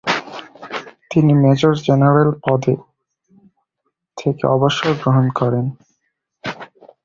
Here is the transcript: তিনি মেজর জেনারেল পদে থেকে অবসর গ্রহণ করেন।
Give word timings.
তিনি 1.11 1.31
মেজর 1.43 1.73
জেনারেল 1.85 2.29
পদে 2.43 2.73
থেকে 4.17 4.43
অবসর 4.47 4.91
গ্রহণ 5.01 5.25
করেন। 5.39 5.65